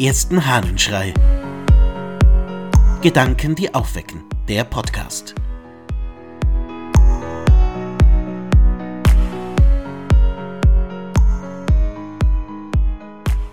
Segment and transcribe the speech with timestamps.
[0.00, 1.12] ersten Hahnenschrei.
[3.02, 4.24] Gedanken, die aufwecken.
[4.48, 5.34] Der Podcast.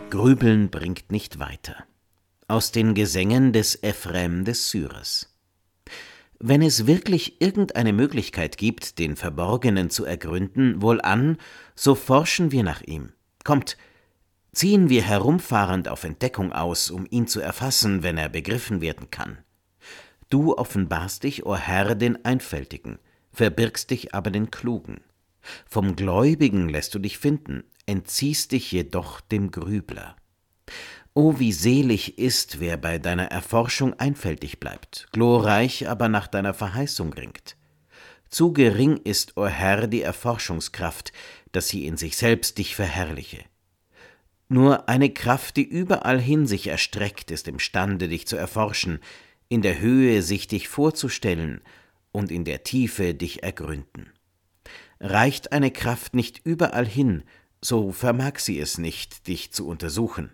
[0.10, 1.84] Grübeln bringt nicht weiter.
[2.48, 5.38] Aus den Gesängen des Ephrem des Syrers.
[6.40, 11.40] Wenn es wirklich irgendeine Möglichkeit gibt, den Verborgenen zu ergründen, wohlan,
[11.76, 13.12] so forschen wir nach ihm.
[13.44, 13.76] Kommt,
[14.52, 19.40] ziehen wir herumfahrend auf Entdeckung aus, um ihn zu erfassen, wenn er begriffen werden kann.
[20.30, 23.00] Du offenbarst dich, o Herr, den Einfältigen,
[23.32, 25.02] verbirgst dich aber den Klugen.
[25.66, 30.16] Vom Gläubigen lässt du dich finden, entziehst dich jedoch dem Grübler.
[31.14, 37.14] O wie selig ist, wer bei deiner Erforschung einfältig bleibt, glorreich aber nach deiner Verheißung
[37.14, 37.56] ringt.
[38.30, 41.14] Zu gering ist, o Herr, die Erforschungskraft,
[41.54, 43.46] dass sie in sich selbst dich verherrliche.
[44.50, 49.00] Nur eine Kraft, die überall hin sich erstreckt, ist imstande, dich zu erforschen,
[49.50, 51.62] in der Höhe sich dich vorzustellen
[52.12, 54.12] und in der Tiefe dich ergründen.
[55.00, 57.24] Reicht eine Kraft nicht überall hin,
[57.62, 60.32] so vermag sie es nicht, dich zu untersuchen.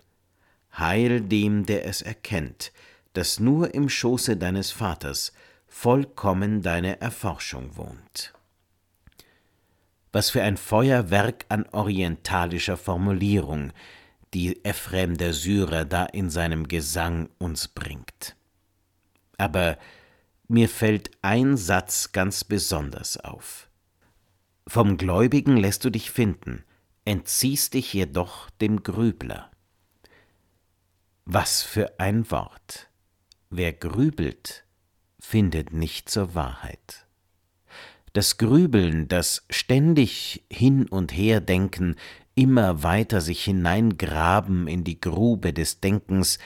[0.78, 2.72] Heil dem, der es erkennt,
[3.14, 5.34] dass nur im Schoße deines Vaters
[5.68, 8.34] vollkommen deine Erforschung wohnt.
[10.12, 13.74] Was für ein Feuerwerk an orientalischer Formulierung
[14.34, 18.36] die Ephrem der Syrer da in seinem Gesang uns bringt.
[19.38, 19.78] Aber
[20.48, 23.70] mir fällt ein Satz ganz besonders auf.
[24.68, 26.64] Vom Gläubigen lässt du dich finden,
[27.06, 29.52] entziehst dich jedoch dem Grübler.
[31.26, 32.90] Was für ein Wort.
[33.50, 34.66] Wer grübelt,
[35.20, 37.06] findet nicht zur Wahrheit.
[38.14, 41.96] Das Grübeln, das ständig hin und her denken,
[42.36, 46.40] immer weiter sich hineingraben in die Grube des Denkens,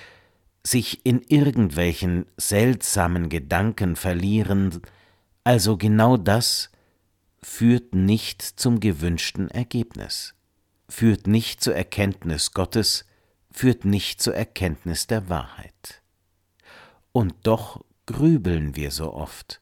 [0.66, 4.82] sich in irgendwelchen seltsamen Gedanken verlieren,
[5.44, 6.72] also genau das
[7.42, 10.36] führt nicht zum gewünschten Ergebnis,
[10.90, 13.06] führt nicht zur Erkenntnis Gottes,
[13.52, 16.02] führt nicht zur Erkenntnis der Wahrheit.
[17.12, 19.62] Und doch grübeln wir so oft.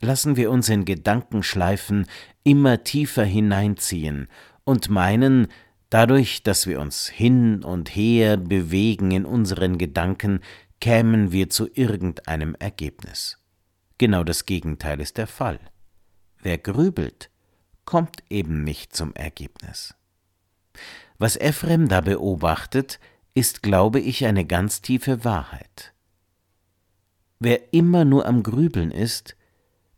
[0.00, 2.06] Lassen wir uns in Gedankenschleifen
[2.44, 4.28] immer tiefer hineinziehen
[4.64, 5.48] und meinen,
[5.90, 10.40] dadurch, dass wir uns hin und her bewegen in unseren Gedanken,
[10.80, 13.38] kämen wir zu irgendeinem Ergebnis.
[13.98, 15.58] Genau das Gegenteil ist der Fall.
[16.40, 17.30] Wer grübelt,
[17.84, 19.94] kommt eben nicht zum Ergebnis.
[21.18, 23.00] Was Ephrem da beobachtet,
[23.34, 25.92] ist, glaube ich, eine ganz tiefe Wahrheit.
[27.40, 29.36] Wer immer nur am Grübeln ist,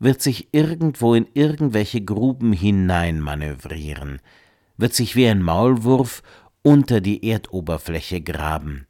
[0.01, 4.21] wird sich irgendwo in irgendwelche Gruben hineinmanövrieren,
[4.77, 6.23] wird sich wie ein Maulwurf
[6.63, 8.87] unter die Erdoberfläche graben,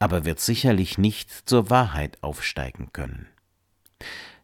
[0.00, 3.28] aber wird sicherlich nicht zur Wahrheit aufsteigen können.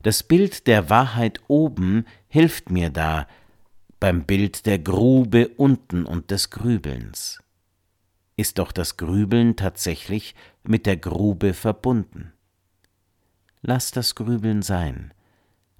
[0.03, 3.27] Das Bild der Wahrheit oben hilft mir da,
[3.99, 7.43] beim Bild der Grube unten und des Grübelns.
[8.37, 12.33] Ist doch das Grübeln tatsächlich mit der Grube verbunden.
[13.61, 15.13] Lass das Grübeln sein,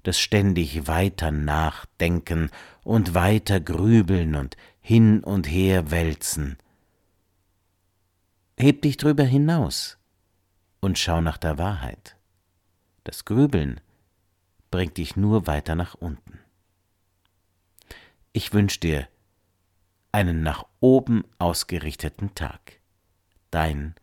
[0.03, 2.49] das ständig weiter nachdenken
[2.83, 6.57] und weiter grübeln und hin und her wälzen.
[8.57, 9.97] Heb dich drüber hinaus
[10.79, 12.17] und schau nach der Wahrheit.
[13.03, 13.81] Das Grübeln
[14.69, 16.39] bringt dich nur weiter nach unten.
[18.33, 19.07] Ich wünsche dir
[20.11, 22.79] einen nach oben ausgerichteten Tag.
[23.49, 23.95] Dein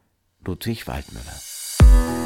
[0.44, 2.17] Ludwig Waldmüller.